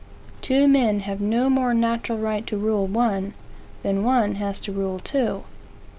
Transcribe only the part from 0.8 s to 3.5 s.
have no more natural right to rule one,